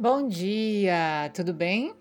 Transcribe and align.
Bom 0.00 0.26
dia, 0.26 1.30
tudo 1.34 1.52
bem? 1.52 1.94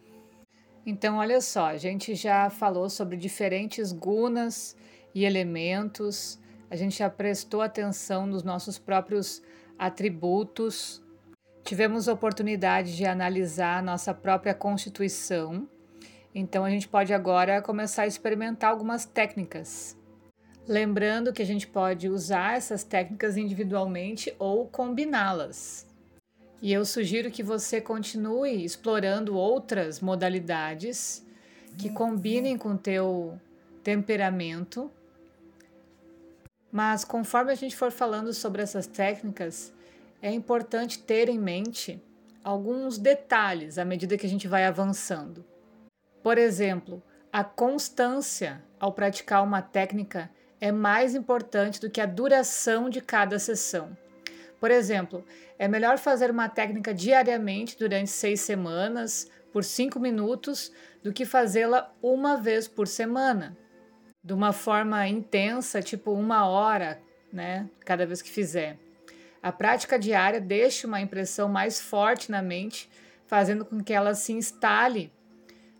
Então, 0.86 1.18
olha 1.18 1.42
só, 1.42 1.66
a 1.66 1.76
gente 1.76 2.16
já 2.16 2.50
falou 2.50 2.90
sobre 2.90 3.18
diferentes 3.18 3.92
gunas 3.92 4.74
e 5.14 5.26
elementos, 5.26 6.40
a 6.70 6.78
gente 6.78 6.98
já 6.98 7.10
prestou 7.10 7.62
atenção 7.62 8.26
nos 8.26 8.42
nossos 8.42 8.80
próprios 8.80 9.42
atributos, 9.78 11.04
tivemos 11.66 12.08
oportunidade 12.08 12.96
de 12.96 13.06
analisar 13.06 13.80
a 13.80 13.82
nossa 13.82 14.14
própria 14.14 14.54
constituição, 14.54 15.68
então 16.34 16.64
a 16.64 16.70
gente 16.70 16.88
pode 16.88 17.14
agora 17.14 17.62
começar 17.62 18.04
a 18.04 18.08
experimentar 18.08 18.70
algumas 18.70 19.04
técnicas. 19.04 19.98
Lembrando 20.66 21.34
que 21.34 21.42
a 21.42 21.46
gente 21.46 21.68
pode 21.68 22.08
usar 22.08 22.56
essas 22.56 22.82
técnicas 22.86 23.36
individualmente 23.36 24.34
ou 24.40 24.70
combiná-las. 24.70 25.89
E 26.62 26.74
eu 26.74 26.84
sugiro 26.84 27.32
que 27.32 27.42
você 27.42 27.80
continue 27.80 28.66
explorando 28.66 29.38
outras 29.38 30.02
modalidades 30.02 31.26
que 31.78 31.90
combinem 31.90 32.58
com 32.58 32.74
o 32.74 32.78
teu 32.78 33.40
temperamento. 33.84 34.92
Mas 36.72 37.06
conforme 37.06 37.52
a 37.52 37.56
gente 37.56 37.76
for 37.76 37.92
falando 37.92 38.34
sobre 38.34 38.62
essas 38.62 38.86
técnicas, 38.86 39.74
é 40.22 40.32
importante 40.32 41.00
ter 41.00 41.30
em 41.30 41.40
mente 41.40 42.02
alguns 42.44 42.98
detalhes 42.98 43.78
à 43.78 43.86
medida 43.86 44.18
que 44.18 44.26
a 44.26 44.30
gente 44.30 44.48
vai 44.48 44.66
avançando. 44.66 45.46
Por 46.22 46.38
exemplo, 46.38 47.02
a 47.32 47.44
constância 47.44 48.62
ao 48.78 48.92
praticar 48.92 49.44
uma 49.44 49.62
técnica 49.62 50.30
é 50.60 50.72
mais 50.72 51.16
importante 51.16 51.80
do 51.80 51.90
que 51.90 52.02
a 52.02 52.06
duração 52.06 52.90
de 52.90 53.00
cada 53.00 53.40
sessão. 53.40 53.96
Por 54.60 54.72
exemplo, 54.72 55.24
é 55.58 55.68
melhor 55.68 55.98
fazer 55.98 56.30
uma 56.30 56.50
técnica 56.50 56.94
diariamente 56.94 57.78
durante 57.78 58.10
seis 58.10 58.42
semanas, 58.42 59.30
por 59.54 59.64
cinco 59.64 60.00
minutos, 60.00 60.72
do 61.02 61.14
que 61.14 61.26
fazê-la 61.26 61.94
uma 62.02 62.36
vez 62.36 62.68
por 62.68 62.88
semana, 62.88 63.58
de 64.24 64.34
uma 64.34 64.52
forma 64.52 65.08
intensa, 65.08 65.82
tipo 65.82 66.12
uma 66.12 66.46
hora, 66.46 67.02
né, 67.32 67.70
cada 67.86 68.06
vez 68.06 68.22
que 68.22 68.30
fizer. 68.30 68.78
A 69.42 69.52
prática 69.52 69.98
diária 69.98 70.42
deixa 70.42 70.86
uma 70.86 71.00
impressão 71.00 71.48
mais 71.48 71.80
forte 71.80 72.30
na 72.30 72.42
mente, 72.42 72.90
fazendo 73.26 73.64
com 73.64 73.82
que 73.82 73.94
ela 73.94 74.14
se 74.14 74.34
instale 74.34 75.12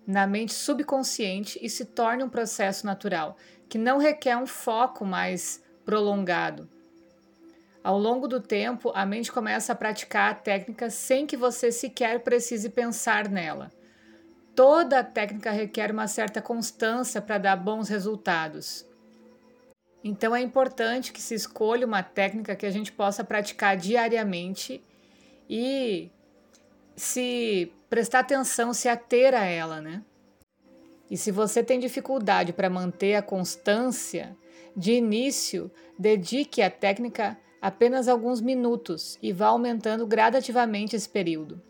na 0.08 0.26
mente 0.26 0.54
subconsciente 0.54 1.60
e 1.62 1.70
se 1.70 1.84
torne 1.86 2.24
um 2.24 2.30
processo 2.30 2.86
natural, 2.86 3.36
que 3.68 3.78
não 3.78 3.98
requer 3.98 4.38
um 4.38 4.48
foco 4.48 5.06
mais 5.06 5.62
prolongado. 5.84 6.70
Ao 7.84 7.98
longo 7.98 8.28
do 8.28 8.42
tempo, 8.42 8.92
a 8.94 9.06
mente 9.06 9.32
começa 9.32 9.72
a 9.72 9.76
praticar 9.76 10.32
a 10.32 10.36
técnica 10.36 10.90
sem 10.90 11.26
que 11.26 11.38
você 11.38 11.72
sequer 11.72 12.20
precise 12.20 12.70
pensar 12.70 13.30
nela. 13.30 13.72
Toda 14.54 15.04
técnica 15.04 15.52
requer 15.52 15.92
uma 15.92 16.08
certa 16.08 16.42
constância 16.42 17.22
para 17.22 17.38
dar 17.38 17.56
bons 17.56 17.88
resultados. 17.88 18.86
Então 20.04 20.36
é 20.36 20.42
importante 20.42 21.14
que 21.14 21.22
se 21.22 21.34
escolha 21.34 21.86
uma 21.86 22.04
técnica 22.04 22.56
que 22.56 22.66
a 22.66 22.72
gente 22.72 22.92
possa 22.92 23.24
praticar 23.24 23.78
diariamente 23.78 24.84
e 25.50 26.10
se 26.96 27.72
prestar 27.90 28.20
atenção, 28.20 28.74
se 28.74 28.90
ater 28.90 29.34
a 29.34 29.46
ela, 29.46 29.82
né? 29.82 30.04
E 31.10 31.18
se 31.18 31.32
você 31.32 31.64
tem 31.64 31.80
dificuldade 31.80 32.54
para 32.54 32.70
manter 32.70 33.16
a 33.16 33.22
constância, 33.22 34.38
de 34.76 34.94
início, 34.94 35.72
dedique 35.98 36.62
a 36.62 36.70
técnica 36.70 37.38
apenas 37.62 38.08
alguns 38.08 38.42
minutos 38.42 39.18
e 39.22 39.32
vá 39.32 39.48
aumentando 39.48 40.08
gradativamente 40.08 40.96
esse 40.96 41.10
período. 41.10 41.62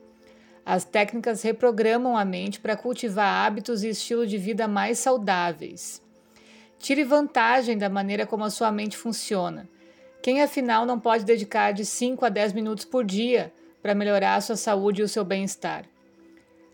As 0.65 0.85
técnicas 0.85 1.41
reprogramam 1.41 2.15
a 2.15 2.23
mente 2.23 2.59
para 2.59 2.77
cultivar 2.77 3.45
hábitos 3.45 3.83
e 3.83 3.89
estilo 3.89 4.27
de 4.27 4.37
vida 4.37 4.67
mais 4.67 4.99
saudáveis. 4.99 6.01
Tire 6.77 7.03
vantagem 7.03 7.77
da 7.77 7.89
maneira 7.89 8.25
como 8.25 8.43
a 8.43 8.49
sua 8.49 8.71
mente 8.71 8.95
funciona. 8.95 9.67
Quem 10.21 10.41
afinal 10.41 10.85
não 10.85 10.99
pode 10.99 11.25
dedicar 11.25 11.71
de 11.71 11.85
5 11.85 12.23
a 12.23 12.29
10 12.29 12.53
minutos 12.53 12.85
por 12.85 13.03
dia 13.03 13.51
para 13.81 13.95
melhorar 13.95 14.35
a 14.35 14.41
sua 14.41 14.55
saúde 14.55 15.01
e 15.01 15.03
o 15.03 15.09
seu 15.09 15.23
bem-estar? 15.23 15.85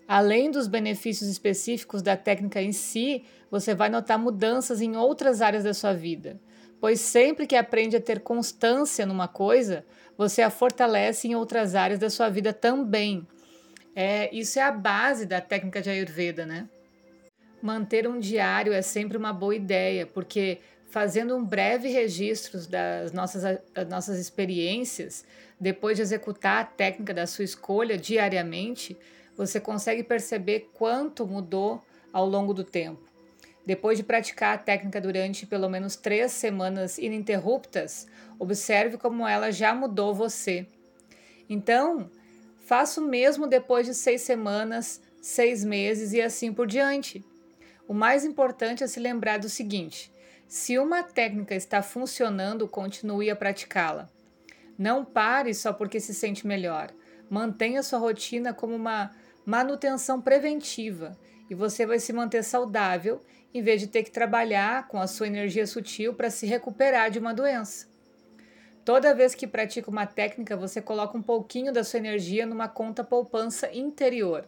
Além 0.08 0.52
dos 0.52 0.68
benefícios 0.68 1.30
específicos 1.30 2.02
da 2.02 2.18
técnica 2.18 2.62
em 2.62 2.72
si, 2.72 3.24
você 3.50 3.74
vai 3.74 3.90
notar 3.90 4.20
mudanças 4.20 4.82
em 4.82 4.96
outras 4.96 5.42
áreas 5.42 5.64
da 5.64 5.74
sua 5.74 5.94
vida 5.94 6.40
pois 6.80 7.00
sempre 7.00 7.48
que 7.48 7.56
aprende 7.56 7.96
a 7.96 8.02
ter 8.02 8.20
constância 8.20 9.06
numa 9.06 9.28
coisa, 9.28 9.86
você 10.18 10.42
a 10.42 10.50
fortalece 10.50 11.28
em 11.28 11.36
outras 11.36 11.76
áreas 11.76 12.00
da 12.00 12.10
sua 12.10 12.30
vida 12.30 12.54
também. 12.54 13.28
É, 13.96 14.34
isso 14.36 14.60
é 14.60 14.62
a 14.62 14.72
base 14.72 15.26
da 15.26 15.40
técnica 15.40 15.82
de 15.82 15.90
Ayurveda, 15.90 16.46
né? 16.46 16.70
Manter 17.62 18.08
um 18.08 18.20
diário 18.20 18.74
é 18.74 18.82
sempre 18.82 19.18
uma 19.18 19.32
boa 19.32 19.56
ideia, 19.56 20.06
porque 20.06 20.60
fazendo 20.90 21.36
um 21.36 21.44
breve 21.44 21.90
registro 21.90 22.60
das 22.68 23.12
nossas, 23.12 23.60
das 23.74 23.88
nossas 23.88 24.20
experiências, 24.20 25.26
depois 25.60 25.98
de 25.98 26.04
executar 26.04 26.62
a 26.62 26.66
técnica 26.66 27.14
da 27.14 27.26
sua 27.26 27.46
escolha 27.46 27.98
diariamente, 27.98 28.98
você 29.36 29.60
consegue 29.60 30.04
perceber 30.04 30.70
quanto 30.74 31.26
mudou 31.26 31.82
ao 32.14 32.26
longo 32.26 32.54
do 32.54 32.64
tempo. 32.64 33.15
Depois 33.66 33.98
de 33.98 34.04
praticar 34.04 34.54
a 34.54 34.58
técnica 34.58 35.02
durante 35.02 35.46
pelo 35.46 35.68
menos 35.68 35.96
três 35.96 36.32
semanas 36.32 36.98
ininterruptas, 36.98 38.06
observe 38.38 38.98
como 38.98 39.28
ela 39.28 39.52
já 39.52 39.74
mudou 39.74 40.14
você. 40.14 40.68
Então, 41.50 42.10
faça 42.66 43.02
o 43.02 43.08
mesmo 43.08 43.48
depois 43.48 43.88
de 43.88 43.96
seis 43.96 44.22
semanas, 44.22 45.02
seis 45.22 45.64
meses 45.64 46.14
e 46.14 46.22
assim 46.22 46.54
por 46.54 46.68
diante. 46.68 47.26
O 47.88 47.94
mais 47.94 48.24
importante 48.24 48.84
é 48.84 48.88
se 48.88 49.00
lembrar 49.00 49.40
do 49.40 49.50
seguinte: 49.50 50.12
se 50.48 50.78
uma 50.78 51.02
técnica 51.02 51.56
está 51.56 51.82
funcionando, 51.82 52.68
continue 52.68 53.32
a 53.32 53.36
praticá-la. 53.36 54.10
Não 54.78 55.04
pare 55.04 55.54
só 55.54 55.74
porque 55.74 56.00
se 56.00 56.14
sente 56.14 56.46
melhor. 56.46 56.92
Mantenha 57.30 57.82
sua 57.82 57.98
rotina 57.98 58.54
como 58.54 58.76
uma 58.76 59.12
manutenção 59.46 60.22
preventiva 60.22 61.18
e 61.50 61.56
você 61.56 61.86
vai 61.86 62.00
se 62.00 62.12
manter 62.14 62.44
saudável 62.44 63.22
em 63.54 63.62
vez 63.62 63.80
de 63.80 63.88
ter 63.88 64.04
que 64.04 64.12
trabalhar 64.12 64.88
com 64.88 65.00
a 65.00 65.08
sua 65.08 65.28
energia 65.28 65.66
sutil 65.66 66.14
para 66.14 66.30
se 66.30 66.46
recuperar 66.46 67.10
de 67.10 67.20
uma 67.20 67.34
doença. 67.34 67.88
Toda 68.84 69.16
vez 69.16 69.34
que 69.34 69.48
pratica 69.48 69.90
uma 69.90 70.06
técnica, 70.06 70.56
você 70.56 70.82
coloca 70.82 71.18
um 71.18 71.22
pouquinho 71.22 71.74
da 71.74 71.84
sua 71.84 72.00
energia 72.00 72.46
numa 72.46 72.68
conta 72.68 73.04
poupança 73.04 73.74
interior, 73.74 74.46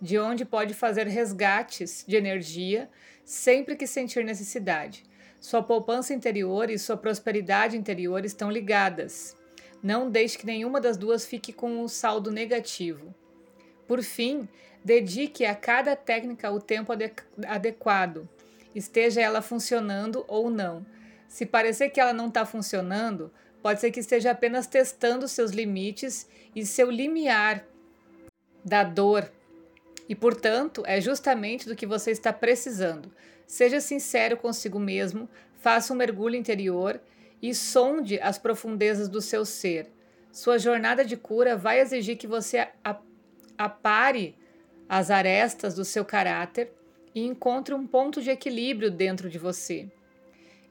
de 0.00 0.18
onde 0.18 0.44
pode 0.44 0.74
fazer 0.74 1.06
resgates 1.06 2.04
de 2.06 2.14
energia 2.14 2.88
sempre 3.24 3.74
que 3.74 3.86
sentir 3.86 4.24
necessidade. 4.24 5.04
Sua 5.40 5.62
poupança 5.62 6.14
interior 6.14 6.70
e 6.70 6.78
sua 6.78 6.96
prosperidade 6.96 7.76
interior 7.76 8.24
estão 8.24 8.50
ligadas. 8.50 9.36
Não 9.82 10.08
deixe 10.08 10.38
que 10.38 10.46
nenhuma 10.46 10.80
das 10.80 10.96
duas 10.96 11.24
fique 11.24 11.52
com 11.52 11.82
um 11.82 11.88
saldo 11.88 12.30
negativo. 12.30 13.12
Por 13.92 14.02
fim, 14.02 14.48
dedique 14.82 15.44
a 15.44 15.54
cada 15.54 15.94
técnica 15.94 16.50
o 16.50 16.58
tempo 16.58 16.94
adequado 17.46 18.26
esteja 18.74 19.20
ela 19.20 19.42
funcionando 19.42 20.24
ou 20.26 20.48
não. 20.48 20.86
Se 21.28 21.44
parecer 21.44 21.90
que 21.90 22.00
ela 22.00 22.14
não 22.14 22.28
está 22.28 22.46
funcionando, 22.46 23.30
pode 23.60 23.82
ser 23.82 23.90
que 23.90 24.00
esteja 24.00 24.30
apenas 24.30 24.66
testando 24.66 25.28
seus 25.28 25.50
limites 25.50 26.26
e 26.56 26.64
seu 26.64 26.90
limiar 26.90 27.66
da 28.64 28.82
dor. 28.82 29.30
E, 30.08 30.14
portanto, 30.14 30.82
é 30.86 30.98
justamente 30.98 31.68
do 31.68 31.76
que 31.76 31.84
você 31.84 32.12
está 32.12 32.32
precisando. 32.32 33.12
Seja 33.46 33.78
sincero 33.78 34.38
consigo 34.38 34.80
mesmo, 34.80 35.28
faça 35.60 35.92
um 35.92 35.96
mergulho 35.96 36.36
interior 36.36 36.98
e 37.42 37.54
sonde 37.54 38.18
as 38.22 38.38
profundezas 38.38 39.06
do 39.06 39.20
seu 39.20 39.44
ser. 39.44 39.86
Sua 40.32 40.58
jornada 40.58 41.04
de 41.04 41.14
cura 41.14 41.58
vai 41.58 41.78
exigir 41.78 42.16
que 42.16 42.26
você 42.26 42.68
apare 43.64 44.36
as 44.88 45.10
arestas 45.10 45.74
do 45.74 45.84
seu 45.84 46.04
caráter 46.04 46.72
e 47.14 47.24
encontre 47.24 47.74
um 47.74 47.86
ponto 47.86 48.20
de 48.20 48.30
equilíbrio 48.30 48.90
dentro 48.90 49.28
de 49.28 49.38
você. 49.38 49.88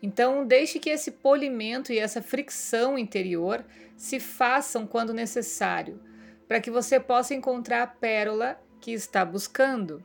Então, 0.02 0.46
deixe 0.46 0.80
que 0.80 0.90
esse 0.90 1.12
polimento 1.12 1.94
e 1.94 2.00
essa 2.00 2.22
fricção 2.22 2.98
interior 2.98 3.64
se 3.96 4.20
façam 4.20 4.88
quando 4.88 5.14
necessário, 5.14 6.02
para 6.48 6.60
que 6.60 6.72
você 6.72 7.00
possa 7.00 7.36
encontrar 7.36 7.84
a 7.84 7.88
pérola 7.88 8.60
que 8.80 8.92
está 8.92 9.24
buscando. 9.24 10.04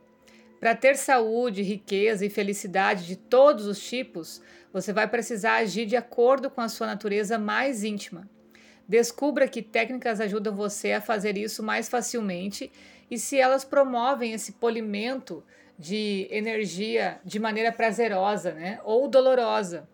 Para 0.59 0.75
ter 0.75 0.95
saúde, 0.95 1.61
riqueza 1.61 2.25
e 2.25 2.29
felicidade 2.29 3.05
de 3.05 3.15
todos 3.15 3.65
os 3.65 3.79
tipos, 3.79 4.41
você 4.71 4.93
vai 4.93 5.07
precisar 5.07 5.55
agir 5.57 5.85
de 5.85 5.95
acordo 5.95 6.49
com 6.49 6.61
a 6.61 6.69
sua 6.69 6.87
natureza 6.87 7.37
mais 7.37 7.83
íntima. 7.83 8.29
Descubra 8.87 9.47
que 9.47 9.61
técnicas 9.61 10.21
ajudam 10.21 10.55
você 10.55 10.93
a 10.93 11.01
fazer 11.01 11.37
isso 11.37 11.61
mais 11.61 11.89
facilmente 11.89 12.71
e 13.11 13.17
se 13.17 13.37
elas 13.37 13.65
promovem 13.65 14.33
esse 14.33 14.53
polimento 14.53 15.43
de 15.77 16.27
energia 16.31 17.19
de 17.23 17.39
maneira 17.39 17.71
prazerosa 17.71 18.53
né? 18.53 18.79
ou 18.83 19.07
dolorosa. 19.07 19.87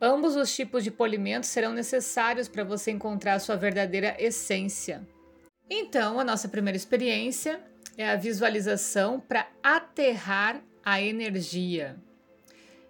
Ambos 0.00 0.36
os 0.36 0.54
tipos 0.54 0.84
de 0.84 0.90
polimento 0.90 1.46
serão 1.46 1.72
necessários 1.72 2.46
para 2.46 2.62
você 2.62 2.90
encontrar 2.90 3.38
sua 3.38 3.56
verdadeira 3.56 4.14
essência. 4.18 5.02
Então, 5.68 6.20
a 6.20 6.24
nossa 6.24 6.46
primeira 6.46 6.76
experiência 6.76 7.60
é 7.96 8.10
a 8.10 8.16
visualização 8.16 9.18
para 9.18 9.48
aterrar 9.62 10.60
a 10.84 11.00
energia. 11.00 11.96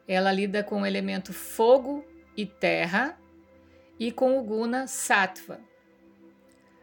Ela 0.08 0.32
lida 0.32 0.64
com 0.64 0.82
o 0.82 0.86
elemento 0.86 1.32
fogo 1.32 2.04
e 2.36 2.44
terra 2.44 3.16
e 3.98 4.10
com 4.10 4.38
o 4.38 4.42
guna 4.42 4.86
sattva. 4.86 5.60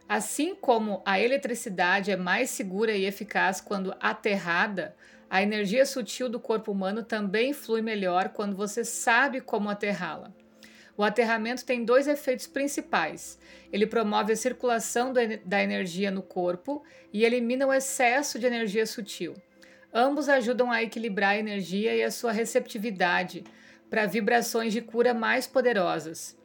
Assim 0.08 0.54
como 0.54 1.02
a 1.06 1.18
eletricidade 1.18 2.10
é 2.10 2.16
mais 2.16 2.50
segura 2.50 2.92
e 2.92 3.04
eficaz 3.04 3.60
quando 3.60 3.94
aterrada, 3.98 4.94
a 5.30 5.42
energia 5.42 5.86
sutil 5.86 6.28
do 6.28 6.38
corpo 6.38 6.70
humano 6.70 7.02
também 7.02 7.54
flui 7.54 7.80
melhor 7.80 8.28
quando 8.28 8.54
você 8.54 8.84
sabe 8.84 9.40
como 9.40 9.70
aterrá-la. 9.70 10.30
O 10.94 11.02
aterramento 11.02 11.64
tem 11.64 11.84
dois 11.84 12.06
efeitos 12.06 12.46
principais. 12.46 13.38
Ele 13.72 13.86
promove 13.86 14.34
a 14.34 14.36
circulação 14.36 15.12
da 15.12 15.62
energia 15.62 16.10
no 16.10 16.22
corpo 16.22 16.84
e 17.10 17.24
elimina 17.24 17.66
o 17.66 17.72
excesso 17.72 18.38
de 18.38 18.46
energia 18.46 18.84
sutil. 18.84 19.34
Ambos 19.92 20.28
ajudam 20.28 20.70
a 20.70 20.82
equilibrar 20.82 21.30
a 21.30 21.38
energia 21.38 21.94
e 21.94 22.02
a 22.02 22.10
sua 22.10 22.32
receptividade 22.32 23.44
para 23.88 24.04
vibrações 24.04 24.72
de 24.72 24.82
cura 24.82 25.14
mais 25.14 25.46
poderosas. 25.46 26.36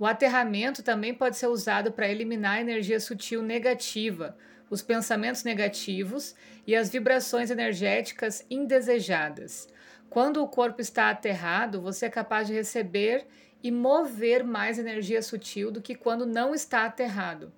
O 0.00 0.06
aterramento 0.06 0.82
também 0.82 1.12
pode 1.12 1.36
ser 1.36 1.48
usado 1.48 1.92
para 1.92 2.08
eliminar 2.08 2.56
a 2.56 2.60
energia 2.62 2.98
sutil 2.98 3.42
negativa, 3.42 4.34
os 4.70 4.80
pensamentos 4.80 5.44
negativos 5.44 6.34
e 6.66 6.74
as 6.74 6.88
vibrações 6.88 7.50
energéticas 7.50 8.42
indesejadas. 8.48 9.68
Quando 10.08 10.42
o 10.42 10.48
corpo 10.48 10.80
está 10.80 11.10
aterrado, 11.10 11.82
você 11.82 12.06
é 12.06 12.08
capaz 12.08 12.46
de 12.46 12.54
receber 12.54 13.26
e 13.62 13.70
mover 13.70 14.42
mais 14.42 14.78
energia 14.78 15.20
sutil 15.20 15.70
do 15.70 15.82
que 15.82 15.94
quando 15.94 16.24
não 16.24 16.54
está 16.54 16.86
aterrado. 16.86 17.52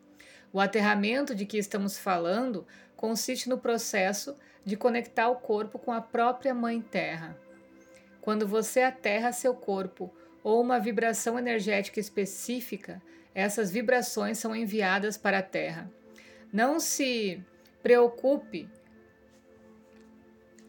O 0.52 0.58
aterramento 0.58 1.36
de 1.36 1.46
que 1.46 1.58
estamos 1.58 1.96
falando 1.96 2.66
consiste 2.96 3.48
no 3.48 3.56
processo 3.56 4.34
de 4.64 4.76
conectar 4.76 5.28
o 5.28 5.36
corpo 5.36 5.78
com 5.78 5.92
a 5.92 6.00
própria 6.00 6.52
Mãe 6.52 6.80
Terra. 6.80 7.36
Quando 8.20 8.48
você 8.48 8.82
aterra 8.82 9.30
seu 9.30 9.54
corpo 9.54 10.12
ou 10.42 10.60
uma 10.60 10.78
vibração 10.78 11.38
energética 11.38 12.00
específica, 12.00 13.00
essas 13.34 13.70
vibrações 13.70 14.38
são 14.38 14.54
enviadas 14.54 15.16
para 15.16 15.38
a 15.38 15.42
Terra. 15.42 15.90
Não 16.52 16.78
se 16.78 17.42
preocupe, 17.82 18.68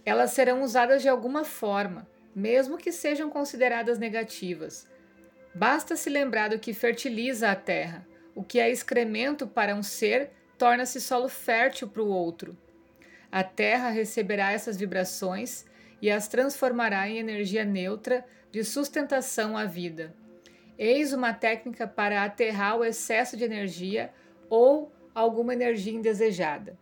elas 0.06 0.31
serão 0.31 0.62
usadas 0.62 1.02
de 1.02 1.10
alguma 1.10 1.44
forma, 1.44 2.08
mesmo 2.36 2.78
que 2.78 2.92
sejam 2.92 3.30
consideradas 3.30 3.98
negativas. 3.98 4.88
Basta 5.54 5.96
se 5.96 6.10
lembrar 6.10 6.50
do 6.50 6.60
que 6.60 6.74
fertiliza 6.74 7.52
a 7.52 7.56
terra. 7.56 8.06
O 8.36 8.44
que 8.44 8.60
é 8.60 8.70
excremento 8.70 9.46
para 9.46 9.75
um 9.75 9.84
ser 9.84 10.31
torna-se 10.58 11.00
solo 11.00 11.30
fértil 11.30 11.88
para 11.88 12.02
o 12.02 12.10
outro. 12.10 12.58
A 13.31 13.44
terra 13.44 13.90
receberá 13.90 14.52
essas 14.52 14.78
vibrações 14.78 15.66
e 16.02 16.10
as 16.10 16.28
transformará 16.28 17.08
em 17.08 17.18
energia 17.18 17.64
neutra 17.64 18.25
de 18.53 18.63
sustentação 18.63 19.57
à 19.57 19.65
vida. 19.65 20.13
Eis 20.77 21.11
uma 21.11 21.33
técnica 21.33 21.88
para 21.88 22.23
aterrar 22.23 22.77
o 22.77 22.85
excesso 22.85 23.35
de 23.35 23.44
energia 23.44 24.13
ou 24.47 24.91
alguma 25.15 25.53
energia 25.53 25.91
indesejada. 25.91 26.77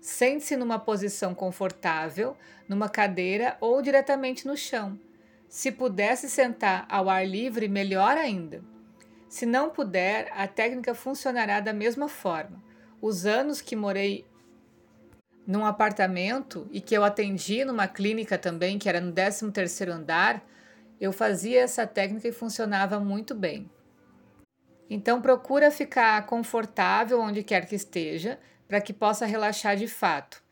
Sente-se 0.00 0.56
numa 0.56 0.78
posição 0.78 1.34
confortável, 1.34 2.34
numa 2.66 2.88
cadeira 2.88 3.54
ou 3.60 3.82
diretamente 3.82 4.46
no 4.46 4.56
chão. 4.56 4.98
Se 5.46 5.70
pudesse 5.70 6.30
sentar 6.30 6.86
ao 6.88 7.10
ar 7.10 7.28
livre, 7.28 7.68
melhor 7.68 8.16
ainda. 8.16 8.64
Se 9.28 9.44
não 9.44 9.68
puder, 9.68 10.32
a 10.34 10.48
técnica 10.48 10.94
funcionará 10.94 11.60
da 11.60 11.74
mesma 11.74 12.08
forma. 12.08 12.64
Os 12.98 13.26
anos 13.26 13.60
que 13.60 13.76
morei 13.76 14.24
num 15.46 15.66
apartamento 15.66 16.66
e 16.72 16.80
que 16.80 16.96
eu 16.96 17.04
atendi 17.04 17.62
numa 17.62 17.86
clínica 17.86 18.38
também, 18.38 18.78
que 18.78 18.88
era 18.88 19.02
no 19.02 19.12
13º 19.12 19.90
andar, 19.90 20.42
eu 21.00 21.12
fazia 21.12 21.60
essa 21.60 21.86
técnica 21.86 22.28
e 22.28 22.32
funcionava 22.32 22.98
muito 23.00 23.34
bem. 23.34 23.70
Então 24.88 25.20
procura 25.20 25.70
ficar 25.70 26.26
confortável 26.26 27.20
onde 27.20 27.42
quer 27.42 27.66
que 27.66 27.74
esteja, 27.74 28.38
para 28.68 28.80
que 28.80 28.92
possa 28.92 29.26
relaxar 29.26 29.76
de 29.76 29.86
fato. 29.86 30.42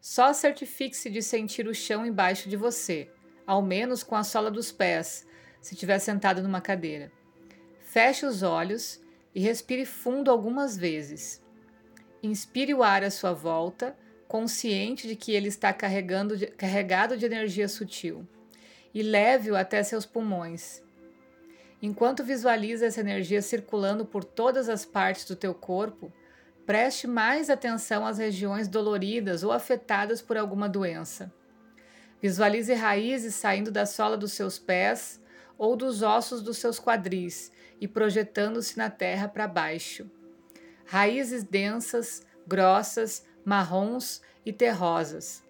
Só 0.00 0.32
certifique-se 0.32 1.10
de 1.10 1.22
sentir 1.22 1.66
o 1.66 1.74
chão 1.74 2.06
embaixo 2.06 2.48
de 2.48 2.56
você, 2.56 3.10
ao 3.46 3.60
menos 3.62 4.02
com 4.02 4.14
a 4.14 4.24
sola 4.24 4.50
dos 4.50 4.70
pés, 4.70 5.26
se 5.60 5.74
estiver 5.74 5.98
sentado 5.98 6.42
numa 6.42 6.60
cadeira. 6.60 7.10
Feche 7.80 8.24
os 8.24 8.42
olhos 8.42 9.00
e 9.34 9.40
respire 9.40 9.84
fundo 9.84 10.30
algumas 10.30 10.76
vezes. 10.76 11.42
Inspire 12.22 12.74
o 12.74 12.82
ar 12.82 13.02
à 13.02 13.10
sua 13.10 13.32
volta, 13.32 13.96
consciente 14.28 15.06
de 15.06 15.16
que 15.16 15.32
ele 15.32 15.48
está 15.48 15.72
carregando 15.72 16.34
carregado 16.56 17.16
de 17.16 17.26
energia 17.26 17.68
sutil, 17.68 18.26
e 18.96 19.02
leve-o 19.02 19.54
até 19.54 19.82
seus 19.82 20.06
pulmões. 20.06 20.82
Enquanto 21.82 22.24
visualiza 22.24 22.86
essa 22.86 23.00
energia 23.00 23.42
circulando 23.42 24.06
por 24.06 24.24
todas 24.24 24.70
as 24.70 24.86
partes 24.86 25.26
do 25.26 25.36
teu 25.36 25.52
corpo, 25.52 26.10
preste 26.64 27.06
mais 27.06 27.50
atenção 27.50 28.06
às 28.06 28.16
regiões 28.16 28.68
doloridas 28.68 29.42
ou 29.42 29.52
afetadas 29.52 30.22
por 30.22 30.38
alguma 30.38 30.66
doença. 30.66 31.30
Visualize 32.22 32.72
raízes 32.72 33.34
saindo 33.34 33.70
da 33.70 33.84
sola 33.84 34.16
dos 34.16 34.32
seus 34.32 34.58
pés 34.58 35.20
ou 35.58 35.76
dos 35.76 36.00
ossos 36.00 36.40
dos 36.40 36.56
seus 36.56 36.80
quadris 36.80 37.52
e 37.78 37.86
projetando-se 37.86 38.78
na 38.78 38.88
terra 38.88 39.28
para 39.28 39.46
baixo. 39.46 40.10
Raízes 40.86 41.44
densas, 41.44 42.26
grossas, 42.46 43.26
marrons 43.44 44.22
e 44.42 44.54
terrosas. 44.54 45.44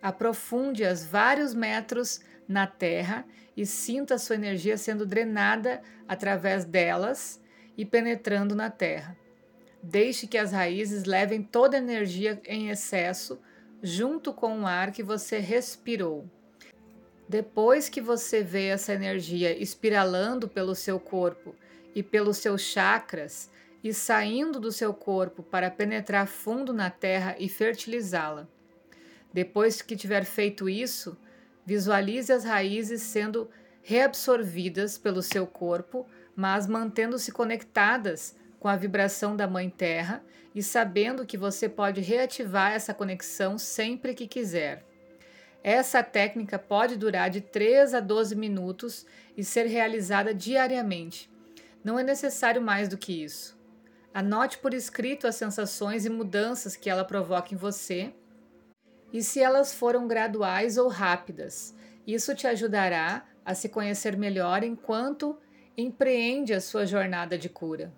Aprofunde-as 0.00 1.04
vários 1.04 1.52
metros 1.52 2.20
na 2.48 2.66
terra 2.66 3.24
e 3.56 3.64
sinta 3.66 4.18
sua 4.18 4.36
energia 4.36 4.76
sendo 4.76 5.06
drenada 5.06 5.82
através 6.08 6.64
delas 6.64 7.40
e 7.76 7.84
penetrando 7.84 8.54
na 8.54 8.70
terra. 8.70 9.16
Deixe 9.82 10.26
que 10.26 10.38
as 10.38 10.52
raízes 10.52 11.04
levem 11.04 11.42
toda 11.42 11.76
a 11.76 11.80
energia 11.80 12.40
em 12.44 12.68
excesso 12.68 13.40
junto 13.82 14.32
com 14.32 14.60
o 14.60 14.66
ar 14.66 14.92
que 14.92 15.02
você 15.02 15.38
respirou. 15.38 16.24
Depois 17.28 17.88
que 17.88 18.00
você 18.00 18.42
vê 18.42 18.66
essa 18.66 18.92
energia 18.92 19.56
espiralando 19.56 20.48
pelo 20.48 20.74
seu 20.74 21.00
corpo 21.00 21.54
e 21.94 22.02
pelos 22.02 22.38
seus 22.38 22.62
chakras 22.62 23.50
e 23.82 23.92
saindo 23.92 24.60
do 24.60 24.70
seu 24.70 24.94
corpo 24.94 25.42
para 25.42 25.70
penetrar 25.70 26.26
fundo 26.26 26.72
na 26.72 26.90
terra 26.90 27.34
e 27.38 27.48
fertilizá-la. 27.48 28.46
Depois 29.32 29.82
que 29.82 29.96
tiver 29.96 30.24
feito 30.24 30.68
isso, 30.68 31.16
Visualize 31.64 32.32
as 32.32 32.44
raízes 32.44 33.02
sendo 33.02 33.48
reabsorvidas 33.82 34.98
pelo 34.98 35.22
seu 35.22 35.46
corpo, 35.46 36.06
mas 36.34 36.66
mantendo-se 36.66 37.30
conectadas 37.32 38.36
com 38.58 38.68
a 38.68 38.76
vibração 38.76 39.36
da 39.36 39.46
Mãe 39.46 39.68
Terra 39.68 40.24
e 40.54 40.62
sabendo 40.62 41.26
que 41.26 41.36
você 41.36 41.68
pode 41.68 42.00
reativar 42.00 42.72
essa 42.72 42.94
conexão 42.94 43.58
sempre 43.58 44.14
que 44.14 44.26
quiser. 44.26 44.84
Essa 45.64 46.02
técnica 46.02 46.58
pode 46.58 46.96
durar 46.96 47.30
de 47.30 47.40
3 47.40 47.94
a 47.94 48.00
12 48.00 48.34
minutos 48.34 49.06
e 49.36 49.44
ser 49.44 49.66
realizada 49.66 50.34
diariamente. 50.34 51.30
Não 51.84 51.98
é 51.98 52.02
necessário 52.02 52.60
mais 52.60 52.88
do 52.88 52.98
que 52.98 53.24
isso. 53.24 53.56
Anote 54.12 54.58
por 54.58 54.74
escrito 54.74 55.26
as 55.26 55.36
sensações 55.36 56.04
e 56.04 56.10
mudanças 56.10 56.76
que 56.76 56.90
ela 56.90 57.04
provoca 57.04 57.54
em 57.54 57.56
você 57.56 58.12
e 59.12 59.22
se 59.22 59.40
elas 59.40 59.74
foram 59.74 60.08
graduais 60.08 60.78
ou 60.78 60.88
rápidas. 60.88 61.74
Isso 62.06 62.34
te 62.34 62.46
ajudará 62.46 63.24
a 63.44 63.54
se 63.54 63.68
conhecer 63.68 64.16
melhor 64.16 64.62
enquanto 64.64 65.38
empreende 65.76 66.54
a 66.54 66.60
sua 66.60 66.86
jornada 66.86 67.36
de 67.36 67.48
cura. 67.48 67.92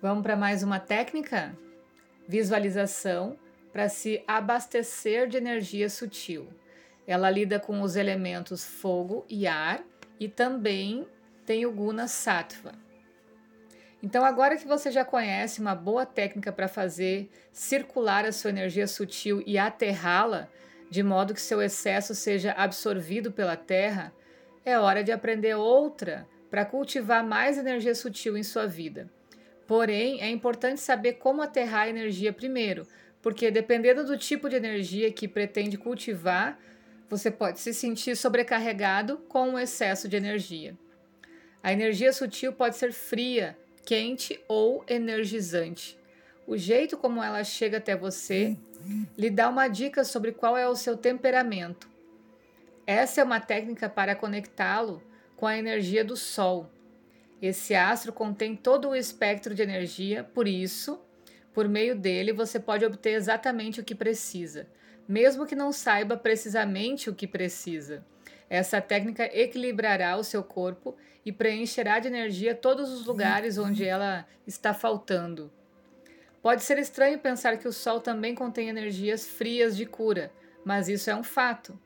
Vamos 0.00 0.22
para 0.22 0.36
mais 0.36 0.62
uma 0.62 0.78
técnica? 0.78 1.56
Visualização 2.28 3.38
para 3.72 3.88
se 3.88 4.22
abastecer 4.26 5.28
de 5.28 5.36
energia 5.36 5.88
sutil. 5.88 6.48
Ela 7.06 7.30
lida 7.30 7.60
com 7.60 7.82
os 7.82 7.94
elementos 7.94 8.64
fogo 8.64 9.24
e 9.28 9.46
ar 9.46 9.84
e 10.18 10.28
também 10.28 11.06
tem 11.44 11.66
o 11.66 11.72
guna 11.72 12.08
sattva. 12.08 12.72
Então, 14.06 14.24
agora 14.24 14.56
que 14.56 14.68
você 14.68 14.88
já 14.88 15.04
conhece 15.04 15.60
uma 15.60 15.74
boa 15.74 16.06
técnica 16.06 16.52
para 16.52 16.68
fazer 16.68 17.28
circular 17.50 18.24
a 18.24 18.30
sua 18.30 18.50
energia 18.50 18.86
sutil 18.86 19.42
e 19.44 19.58
aterrá-la, 19.58 20.48
de 20.88 21.02
modo 21.02 21.34
que 21.34 21.40
seu 21.40 21.60
excesso 21.60 22.14
seja 22.14 22.52
absorvido 22.52 23.32
pela 23.32 23.56
terra, 23.56 24.14
é 24.64 24.78
hora 24.78 25.02
de 25.02 25.10
aprender 25.10 25.56
outra 25.56 26.24
para 26.48 26.64
cultivar 26.64 27.26
mais 27.26 27.58
energia 27.58 27.96
sutil 27.96 28.36
em 28.36 28.44
sua 28.44 28.64
vida. 28.64 29.10
Porém, 29.66 30.22
é 30.22 30.30
importante 30.30 30.80
saber 30.80 31.14
como 31.14 31.42
aterrar 31.42 31.86
a 31.86 31.90
energia 31.90 32.32
primeiro, 32.32 32.86
porque 33.20 33.50
dependendo 33.50 34.04
do 34.04 34.16
tipo 34.16 34.48
de 34.48 34.54
energia 34.54 35.12
que 35.12 35.26
pretende 35.26 35.76
cultivar, 35.76 36.56
você 37.08 37.28
pode 37.28 37.58
se 37.58 37.74
sentir 37.74 38.16
sobrecarregado 38.16 39.18
com 39.28 39.48
um 39.48 39.58
excesso 39.58 40.08
de 40.08 40.14
energia. 40.14 40.78
A 41.60 41.72
energia 41.72 42.12
sutil 42.12 42.52
pode 42.52 42.76
ser 42.76 42.92
fria, 42.92 43.58
quente 43.86 44.38
ou 44.48 44.84
energizante. 44.88 45.96
O 46.44 46.56
jeito 46.56 46.96
como 46.98 47.22
ela 47.22 47.44
chega 47.44 47.78
até 47.78 47.96
você 47.96 48.56
lhe 49.16 49.30
dá 49.30 49.48
uma 49.48 49.68
dica 49.68 50.04
sobre 50.04 50.32
qual 50.32 50.56
é 50.56 50.68
o 50.68 50.76
seu 50.76 50.96
temperamento. 50.96 51.88
Essa 52.84 53.20
é 53.20 53.24
uma 53.24 53.40
técnica 53.40 53.88
para 53.88 54.16
conectá-lo 54.16 55.02
com 55.36 55.46
a 55.46 55.56
energia 55.56 56.04
do 56.04 56.16
Sol. 56.16 56.68
Esse 57.40 57.74
astro 57.74 58.12
contém 58.12 58.56
todo 58.56 58.88
o 58.88 58.96
espectro 58.96 59.54
de 59.54 59.62
energia, 59.62 60.24
por 60.24 60.48
isso, 60.48 61.00
por 61.52 61.68
meio 61.68 61.94
dele, 61.94 62.32
você 62.32 62.58
pode 62.58 62.84
obter 62.84 63.10
exatamente 63.10 63.80
o 63.80 63.84
que 63.84 63.94
precisa, 63.94 64.66
mesmo 65.08 65.46
que 65.46 65.54
não 65.54 65.70
saiba 65.70 66.16
precisamente 66.16 67.08
o 67.08 67.14
que 67.14 67.26
precisa. 67.26 68.04
Essa 68.48 68.80
técnica 68.80 69.28
equilibrará 69.36 70.16
o 70.16 70.24
seu 70.24 70.42
corpo 70.42 70.96
e 71.24 71.32
preencherá 71.32 71.98
de 71.98 72.06
energia 72.06 72.54
todos 72.54 72.92
os 72.92 73.04
lugares 73.04 73.58
onde 73.58 73.84
ela 73.84 74.26
está 74.46 74.72
faltando. 74.72 75.50
Pode 76.40 76.62
ser 76.62 76.78
estranho 76.78 77.18
pensar 77.18 77.56
que 77.58 77.66
o 77.66 77.72
Sol 77.72 78.00
também 78.00 78.34
contém 78.34 78.68
energias 78.68 79.26
frias 79.26 79.76
de 79.76 79.84
cura, 79.84 80.30
mas 80.64 80.88
isso 80.88 81.10
é 81.10 81.16
um 81.16 81.24
fato. 81.24 81.76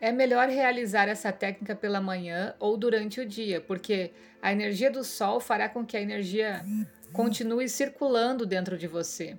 É 0.00 0.12
melhor 0.12 0.48
realizar 0.48 1.08
essa 1.08 1.32
técnica 1.32 1.74
pela 1.74 2.00
manhã 2.00 2.54
ou 2.60 2.76
durante 2.76 3.20
o 3.20 3.26
dia, 3.26 3.60
porque 3.60 4.12
a 4.40 4.52
energia 4.52 4.90
do 4.90 5.02
Sol 5.02 5.40
fará 5.40 5.68
com 5.68 5.84
que 5.84 5.96
a 5.96 6.00
energia 6.00 6.64
continue 7.12 7.68
circulando 7.68 8.46
dentro 8.46 8.78
de 8.78 8.86
você, 8.86 9.36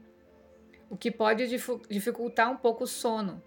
o 0.89 0.97
que 0.97 1.09
pode 1.09 1.47
dificultar 1.89 2.51
um 2.51 2.57
pouco 2.57 2.83
o 2.83 2.87
sono. 2.87 3.41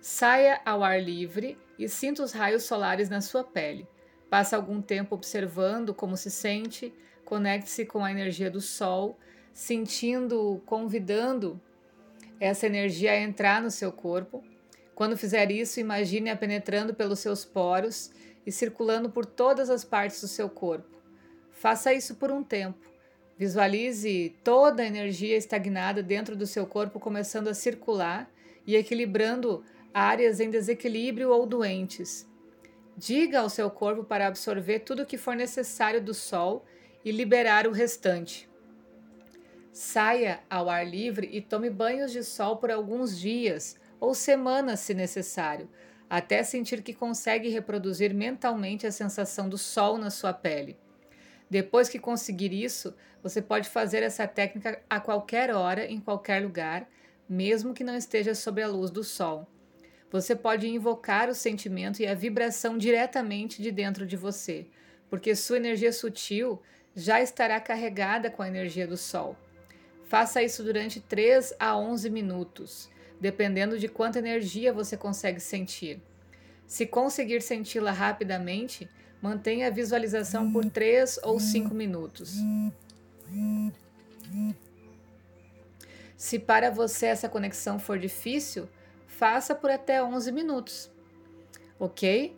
Saia 0.00 0.60
ao 0.64 0.82
ar 0.82 1.02
livre 1.02 1.58
e 1.78 1.88
sinta 1.88 2.22
os 2.22 2.32
raios 2.32 2.64
solares 2.64 3.08
na 3.08 3.20
sua 3.20 3.44
pele. 3.44 3.86
Passe 4.28 4.54
algum 4.54 4.82
tempo 4.82 5.14
observando 5.14 5.94
como 5.94 6.16
se 6.16 6.30
sente, 6.30 6.92
conecte-se 7.24 7.84
com 7.84 8.04
a 8.04 8.10
energia 8.10 8.50
do 8.50 8.60
Sol 8.60 9.18
sentindo, 9.56 10.62
convidando 10.66 11.58
essa 12.38 12.66
energia 12.66 13.12
a 13.12 13.20
entrar 13.20 13.62
no 13.62 13.70
seu 13.70 13.90
corpo. 13.90 14.44
Quando 14.94 15.16
fizer 15.16 15.50
isso, 15.50 15.80
imagine-a 15.80 16.36
penetrando 16.36 16.94
pelos 16.94 17.20
seus 17.20 17.42
poros 17.42 18.10
e 18.46 18.52
circulando 18.52 19.08
por 19.08 19.24
todas 19.24 19.70
as 19.70 19.82
partes 19.82 20.20
do 20.20 20.28
seu 20.28 20.50
corpo. 20.50 21.00
Faça 21.50 21.94
isso 21.94 22.16
por 22.16 22.30
um 22.30 22.42
tempo. 22.42 22.86
Visualize 23.38 24.36
toda 24.44 24.82
a 24.82 24.86
energia 24.86 25.38
estagnada 25.38 26.02
dentro 26.02 26.36
do 26.36 26.46
seu 26.46 26.66
corpo 26.66 27.00
começando 27.00 27.48
a 27.48 27.54
circular 27.54 28.30
e 28.66 28.76
equilibrando 28.76 29.64
áreas 29.96 30.40
em 30.40 30.50
desequilíbrio 30.50 31.30
ou 31.30 31.46
doentes. 31.46 32.28
Diga 32.98 33.40
ao 33.40 33.48
seu 33.48 33.70
corpo 33.70 34.04
para 34.04 34.26
absorver 34.26 34.80
tudo 34.80 35.02
o 35.02 35.06
que 35.06 35.16
for 35.16 35.34
necessário 35.34 36.02
do 36.02 36.12
sol 36.12 36.66
e 37.02 37.10
liberar 37.10 37.66
o 37.66 37.72
restante. 37.72 38.46
Saia 39.72 40.40
ao 40.50 40.68
ar 40.68 40.86
livre 40.86 41.30
e 41.32 41.40
tome 41.40 41.70
banhos 41.70 42.12
de 42.12 42.22
sol 42.22 42.58
por 42.58 42.70
alguns 42.70 43.18
dias 43.18 43.80
ou 43.98 44.14
semanas, 44.14 44.80
se 44.80 44.92
necessário, 44.92 45.66
até 46.10 46.42
sentir 46.42 46.82
que 46.82 46.92
consegue 46.92 47.48
reproduzir 47.48 48.12
mentalmente 48.12 48.86
a 48.86 48.92
sensação 48.92 49.48
do 49.48 49.56
sol 49.56 49.96
na 49.96 50.10
sua 50.10 50.34
pele. 50.34 50.76
Depois 51.48 51.88
que 51.88 51.98
conseguir 51.98 52.52
isso, 52.52 52.94
você 53.22 53.40
pode 53.40 53.70
fazer 53.70 54.02
essa 54.02 54.28
técnica 54.28 54.78
a 54.90 55.00
qualquer 55.00 55.50
hora, 55.50 55.86
em 55.86 56.00
qualquer 56.00 56.42
lugar, 56.42 56.86
mesmo 57.26 57.72
que 57.72 57.82
não 57.82 57.96
esteja 57.96 58.34
sob 58.34 58.62
a 58.62 58.68
luz 58.68 58.90
do 58.90 59.02
sol. 59.02 59.48
Você 60.16 60.34
pode 60.34 60.66
invocar 60.66 61.28
o 61.28 61.34
sentimento 61.34 62.00
e 62.00 62.06
a 62.06 62.14
vibração 62.14 62.78
diretamente 62.78 63.60
de 63.60 63.70
dentro 63.70 64.06
de 64.06 64.16
você, 64.16 64.66
porque 65.10 65.36
sua 65.36 65.58
energia 65.58 65.92
sutil 65.92 66.58
já 66.94 67.20
estará 67.20 67.60
carregada 67.60 68.30
com 68.30 68.42
a 68.42 68.48
energia 68.48 68.86
do 68.86 68.96
sol. 68.96 69.36
Faça 70.08 70.42
isso 70.42 70.62
durante 70.62 71.00
3 71.00 71.52
a 71.58 71.76
11 71.76 72.08
minutos, 72.08 72.88
dependendo 73.20 73.78
de 73.78 73.88
quanta 73.88 74.18
energia 74.18 74.72
você 74.72 74.96
consegue 74.96 75.38
sentir. 75.38 76.00
Se 76.66 76.86
conseguir 76.86 77.42
senti-la 77.42 77.92
rapidamente, 77.92 78.88
mantenha 79.20 79.66
a 79.66 79.70
visualização 79.70 80.50
por 80.50 80.64
3 80.64 81.20
ou 81.24 81.38
5 81.38 81.74
minutos. 81.74 82.36
Se 86.16 86.38
para 86.38 86.70
você 86.70 87.04
essa 87.04 87.28
conexão 87.28 87.78
for 87.78 87.98
difícil, 87.98 88.66
faça 89.16 89.54
por 89.54 89.70
até 89.70 90.02
11 90.02 90.30
minutos. 90.30 90.90
Ok? 91.78 92.36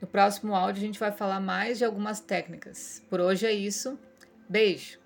No 0.00 0.06
próximo 0.06 0.54
áudio 0.54 0.82
a 0.82 0.86
gente 0.86 1.00
vai 1.00 1.10
falar 1.10 1.40
mais 1.40 1.78
de 1.78 1.84
algumas 1.84 2.20
técnicas. 2.20 3.02
Por 3.08 3.20
hoje 3.20 3.46
é 3.46 3.52
isso. 3.52 3.98
Beijo! 4.48 4.98